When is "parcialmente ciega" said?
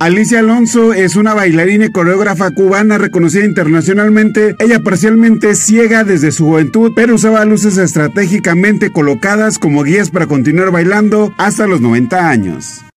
4.78-6.04